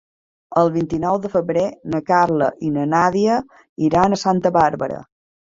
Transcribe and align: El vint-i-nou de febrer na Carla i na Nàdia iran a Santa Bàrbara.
El 0.59 0.71
vint-i-nou 0.77 1.19
de 1.25 1.31
febrer 1.33 1.65
na 1.95 2.01
Carla 2.09 2.49
i 2.69 2.71
na 2.79 2.87
Nàdia 2.95 3.39
iran 3.91 4.19
a 4.19 4.21
Santa 4.23 4.55
Bàrbara. 4.57 4.99